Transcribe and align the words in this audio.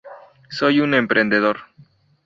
Soy 0.49 0.79
un 0.81 0.95
emprendedor. 0.95 1.57